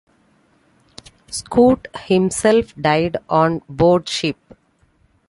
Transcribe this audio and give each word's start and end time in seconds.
Scot 1.29 1.85
himself 2.05 2.73
died 2.75 3.17
on 3.29 3.61
board 3.69 4.09
ship. 4.09 4.37